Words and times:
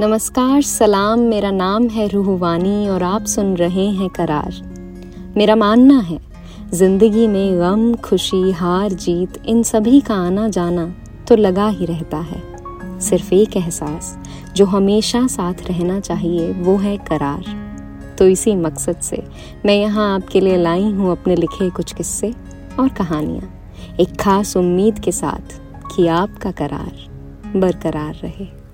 नमस्कार, 0.00 0.62
सलाम। 0.62 1.20
मेरा 1.20 1.50
नाम 1.50 1.88
है 1.88 2.06
रूहवानी 2.08 2.88
और 2.88 3.02
आप 3.02 3.24
सुन 3.24 3.56
रहे 3.56 3.86
हैं 3.86 4.08
करार। 4.08 4.52
मेरा 5.36 5.56
मानना 5.56 5.98
है, 6.00 6.18
ज़िंदगी 6.74 7.26
में 7.26 7.58
गम, 7.60 7.94
खुशी, 7.94 8.50
हार, 8.50 8.92
जीत, 8.92 9.42
इन 9.46 9.62
सभी 9.62 10.00
का 10.00 10.14
आना 10.16 10.48
जाना 10.48 10.86
तो 11.28 11.36
लगा 11.36 11.68
ही 11.68 11.86
रहता 11.86 12.16
है। 12.16 13.00
सिर्फ़ 13.00 13.34
एक 13.34 13.56
एहसास, 13.56 14.16
जो 14.56 14.66
हमेशा 14.66 15.26
साथ 15.26 15.66
रहना 15.68 15.98
चाहिए, 16.00 16.52
वो 16.52 16.76
है 16.76 16.96
करार। 16.96 18.14
तो 18.18 18.28
इसी 18.28 18.54
मकसद 18.54 19.00
से 19.00 19.22
मैं 19.66 19.74
यहाँ 19.74 20.14
आपके 20.14 20.40
लिए 20.40 20.56
लाई 20.56 20.90
हूँ 20.92 21.10
अपने 21.12 21.36
लिखे 21.36 21.70
कुछ 21.70 21.92
किस्से 21.92 22.34
और 22.80 22.88
कहानियाँ। 22.88 23.50
एक 24.00 24.16
खास 24.16 24.56
उम्मीद 24.56 24.98
के 24.98 25.12
साथ 25.12 25.60
कि 25.96 26.06
आपका 26.06 26.50
करार 26.50 27.56
बरकरार 27.56 28.14
रहे। 28.14 28.67